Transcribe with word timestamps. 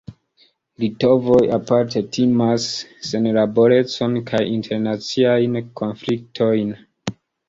Litovoj 0.83 1.41
aparte 1.57 2.01
timas 2.15 2.65
senlaborecon 3.09 4.15
kaj 4.31 4.41
internaciajn 4.53 5.59
konfliktojn. 5.83 6.73